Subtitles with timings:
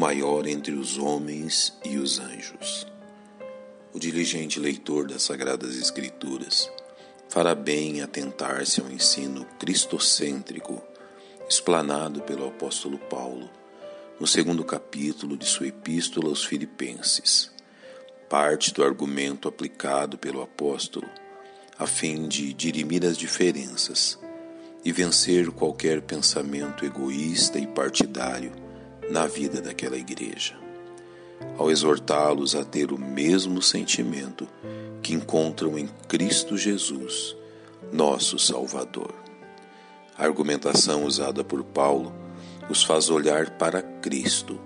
[0.00, 2.86] maior entre os homens e os anjos.
[3.92, 6.70] O diligente leitor das Sagradas Escrituras
[7.28, 10.82] fará bem em atentar-se ao ensino cristocêntrico
[11.46, 13.50] explanado pelo apóstolo Paulo
[14.18, 17.50] no segundo capítulo de sua Epístola aos Filipenses.
[18.26, 21.10] Parte do argumento aplicado pelo apóstolo
[21.78, 24.18] a fim de dirimir as diferenças
[24.82, 28.69] e vencer qualquer pensamento egoísta e partidário
[29.10, 30.56] na vida daquela igreja,
[31.58, 34.46] ao exortá-los a ter o mesmo sentimento
[35.02, 37.36] que encontram em Cristo Jesus,
[37.92, 39.12] nosso Salvador.
[40.16, 42.12] A argumentação usada por Paulo
[42.68, 44.60] os faz olhar para Cristo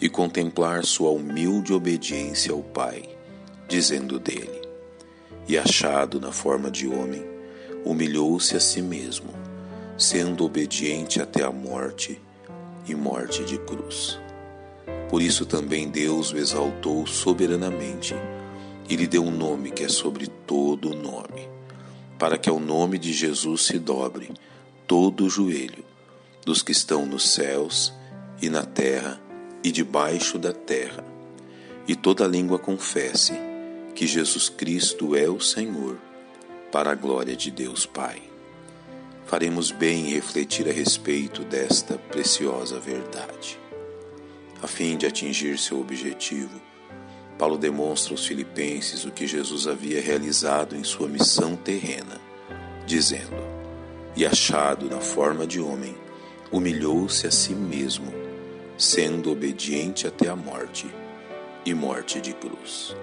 [0.00, 3.08] e contemplar sua humilde obediência ao Pai,
[3.68, 4.60] dizendo dele:
[5.46, 7.24] E achado na forma de homem,
[7.84, 9.32] humilhou-se a si mesmo,
[9.96, 12.20] sendo obediente até a morte
[12.88, 14.18] e morte de cruz.
[15.08, 18.14] Por isso também Deus o exaltou soberanamente
[18.88, 21.48] e lhe deu um nome que é sobre todo nome,
[22.18, 24.30] para que ao nome de Jesus se dobre
[24.86, 25.84] todo o joelho
[26.44, 27.92] dos que estão nos céus
[28.40, 29.20] e na terra
[29.62, 31.04] e debaixo da terra,
[31.86, 33.34] e toda língua confesse
[33.94, 35.98] que Jesus Cristo é o Senhor,
[36.70, 38.27] para a glória de Deus Pai.
[39.28, 43.60] Faremos bem em refletir a respeito desta preciosa verdade.
[44.62, 46.58] A fim de atingir seu objetivo,
[47.38, 52.18] Paulo demonstra aos Filipenses o que Jesus havia realizado em sua missão terrena,
[52.86, 53.36] dizendo:
[54.16, 55.94] E achado na forma de homem,
[56.50, 58.10] humilhou-se a si mesmo,
[58.78, 60.86] sendo obediente até a morte
[61.66, 62.96] e morte de cruz.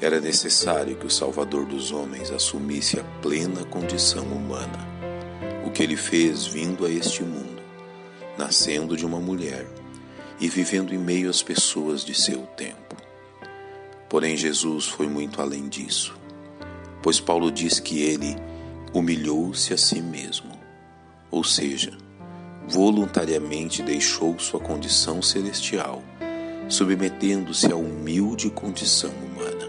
[0.00, 4.97] Era necessário que o Salvador dos homens assumisse a plena condição humana,
[5.68, 7.62] o que ele fez vindo a este mundo,
[8.38, 9.66] nascendo de uma mulher
[10.40, 12.96] e vivendo em meio às pessoas de seu tempo.
[14.08, 16.16] Porém, Jesus foi muito além disso,
[17.02, 18.34] pois Paulo diz que ele
[18.94, 20.58] humilhou-se a si mesmo,
[21.30, 21.92] ou seja,
[22.66, 26.02] voluntariamente deixou sua condição celestial,
[26.66, 29.68] submetendo-se à humilde condição humana.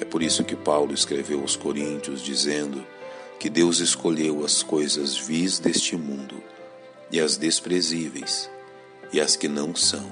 [0.00, 2.82] É por isso que Paulo escreveu aos Coríntios dizendo
[3.38, 6.42] que Deus escolheu as coisas vis deste mundo
[7.10, 8.50] e as desprezíveis
[9.12, 10.10] e as que não são,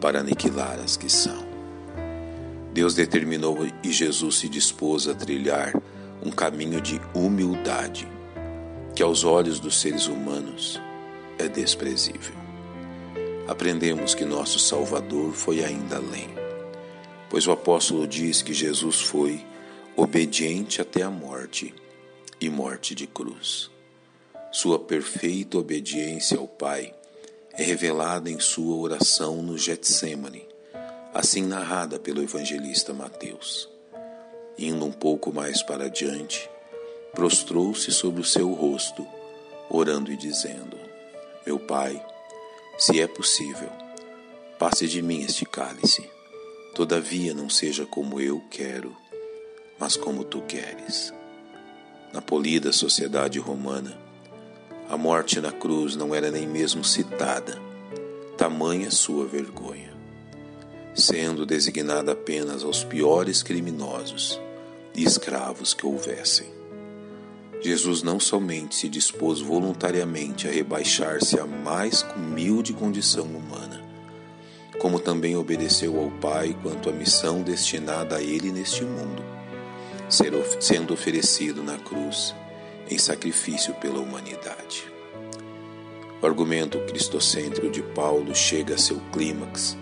[0.00, 1.46] para aniquilar as que são.
[2.72, 5.74] Deus determinou e Jesus se dispôs a trilhar
[6.24, 8.08] um caminho de humildade
[8.94, 10.80] que aos olhos dos seres humanos
[11.38, 12.34] é desprezível.
[13.46, 16.28] Aprendemos que nosso Salvador foi ainda além,
[17.28, 19.44] pois o apóstolo diz que Jesus foi
[19.94, 21.74] obediente até a morte
[22.44, 23.70] e morte de cruz.
[24.50, 26.92] Sua perfeita obediência ao Pai
[27.52, 30.48] é revelada em sua oração no Getsemane,
[31.14, 33.68] assim narrada pelo evangelista Mateus.
[34.58, 36.50] Indo um pouco mais para adiante,
[37.12, 39.06] prostrou-se sobre o seu rosto,
[39.70, 40.76] orando e dizendo:
[41.46, 42.04] Meu Pai,
[42.76, 43.70] se é possível,
[44.58, 46.10] passe de mim este cálice.
[46.74, 48.96] Todavia não seja como eu quero,
[49.78, 51.12] mas como tu queres.
[52.12, 53.98] Na polida sociedade romana,
[54.88, 57.58] a morte na cruz não era nem mesmo citada,
[58.36, 59.94] tamanha sua vergonha,
[60.94, 64.38] sendo designada apenas aos piores criminosos
[64.94, 66.46] e escravos que houvessem.
[67.62, 73.82] Jesus não somente se dispôs voluntariamente a rebaixar-se à mais humilde condição humana,
[74.78, 79.22] como também obedeceu ao Pai quanto à missão destinada a ele neste mundo,
[80.12, 82.34] sendo oferecido na cruz
[82.90, 84.84] em sacrifício pela humanidade.
[86.20, 89.74] O argumento cristocêntrico de Paulo chega a seu clímax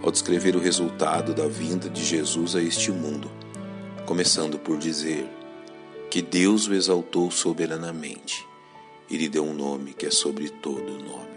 [0.00, 3.28] ao descrever o resultado da vinda de Jesus a este mundo,
[4.06, 5.26] começando por dizer
[6.08, 8.46] que Deus o exaltou soberanamente
[9.10, 11.34] e lhe deu um nome que é sobre todo nome.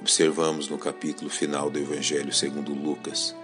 [0.00, 3.36] Observamos no capítulo final do Evangelho segundo Lucas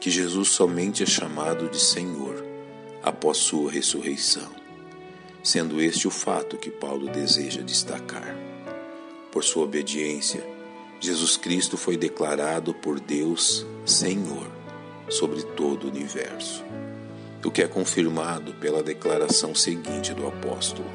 [0.00, 2.45] que Jesus somente é chamado de Senhor
[3.06, 4.50] após sua ressurreição,
[5.42, 8.36] sendo este o fato que Paulo deseja destacar.
[9.32, 10.46] Por sua obediência,
[11.00, 14.50] Jesus Cristo foi declarado por Deus Senhor
[15.08, 16.62] sobre todo o universo
[17.46, 20.88] o que é confirmado pela declaração seguinte do apóstolo: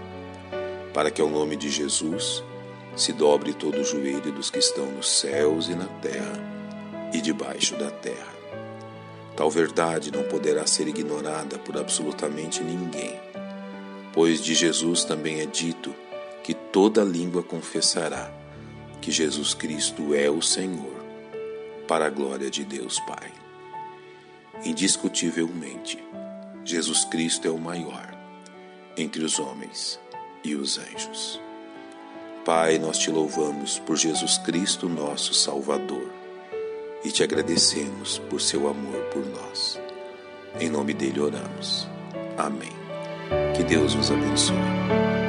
[0.94, 2.44] para que ao nome de Jesus
[2.96, 7.76] se dobre todo o joelho dos que estão nos céus e na terra e debaixo
[7.78, 8.31] da terra.
[9.42, 13.20] Tal verdade não poderá ser ignorada por absolutamente ninguém,
[14.14, 15.96] pois de Jesus também é dito
[16.44, 18.32] que toda língua confessará
[19.02, 20.94] que Jesus Cristo é o Senhor,
[21.88, 23.34] para a glória de Deus Pai.
[24.64, 25.98] Indiscutivelmente,
[26.64, 28.16] Jesus Cristo é o maior
[28.96, 30.00] entre os homens
[30.44, 31.42] e os anjos.
[32.46, 36.21] Pai, nós te louvamos por Jesus Cristo, nosso Salvador,
[37.04, 39.80] e te agradecemos por seu amor por nós.
[40.60, 41.88] Em nome dele oramos.
[42.38, 42.72] Amém.
[43.56, 45.21] Que Deus vos abençoe.